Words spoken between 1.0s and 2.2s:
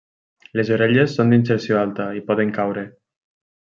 són d'inserció alta